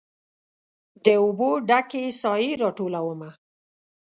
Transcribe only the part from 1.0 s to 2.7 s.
د اوبو ډ کې سائې